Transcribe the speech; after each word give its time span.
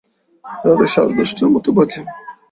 রাত 0.65 0.81
সাড়ে 0.93 1.13
দশটার 1.19 1.49
মতো 1.53 1.69
বাজে। 1.77 2.01